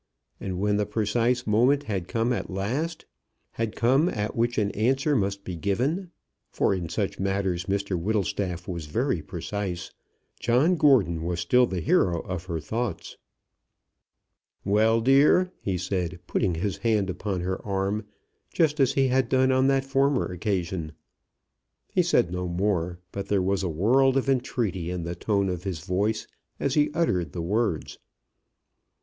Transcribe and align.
And 0.39 0.57
when 0.59 0.77
the 0.77 0.87
precise 0.87 1.45
moment 1.45 1.83
had 1.83 2.07
come 2.07 2.33
at 2.33 2.49
which 2.49 3.05
an 4.57 4.71
answer 4.71 5.15
must 5.15 5.43
be 5.43 5.55
given, 5.55 6.09
for 6.49 6.73
in 6.73 6.89
such 6.89 7.19
matters 7.19 7.65
Mr 7.65 7.95
Whittlestaff 8.01 8.67
was 8.67 8.87
very 8.87 9.21
precise, 9.21 9.91
John 10.39 10.75
Gordon 10.75 11.21
was 11.23 11.39
still 11.39 11.67
the 11.67 11.81
hero 11.81 12.19
of 12.21 12.45
her 12.45 12.59
thoughts. 12.59 13.17
"Well, 14.65 15.01
dear," 15.01 15.51
he 15.59 15.77
said, 15.77 16.19
putting 16.25 16.55
his 16.55 16.77
hand 16.77 17.07
upon 17.07 17.41
her 17.41 17.63
arm, 17.63 18.07
just 18.51 18.79
as 18.79 18.93
he 18.93 19.09
had 19.09 19.29
done 19.29 19.51
on 19.51 19.67
that 19.67 19.85
former 19.85 20.25
occasion. 20.31 20.93
He 21.87 22.01
said 22.01 22.31
no 22.31 22.47
more, 22.47 22.97
but 23.11 23.27
there 23.27 23.39
was 23.43 23.61
a 23.61 23.69
world 23.69 24.17
of 24.17 24.27
entreaty 24.27 24.89
in 24.89 25.03
the 25.03 25.13
tone 25.13 25.47
of 25.47 25.63
his 25.63 25.81
voice 25.81 26.25
as 26.59 26.73
he 26.73 26.89
uttered 26.95 27.33
the 27.33 27.43
words. 27.43 27.99